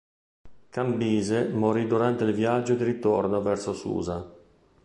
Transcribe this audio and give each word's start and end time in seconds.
Cambise 0.71 1.49
morì 1.49 1.85
durante 1.85 2.23
il 2.23 2.33
viaggio 2.33 2.73
di 2.73 2.83
ritorno 2.83 3.39
verso 3.39 3.71
Susa. 3.71 4.33